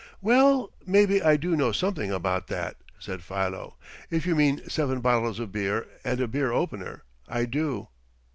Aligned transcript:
"Well, 0.19 0.73
maybe 0.83 1.21
I 1.21 1.37
do 1.37 1.55
know 1.55 1.71
something 1.71 2.11
about 2.11 2.47
that," 2.47 2.77
said 2.97 3.21
Philo. 3.21 3.75
"If 4.09 4.25
you 4.25 4.33
mean 4.35 4.67
seven 4.67 4.99
bottles 4.99 5.37
of 5.39 5.51
beer 5.51 5.85
and 6.03 6.19
a 6.19 6.27
beer 6.27 6.51
opener, 6.51 7.03
I 7.27 7.45
do." 7.45 7.87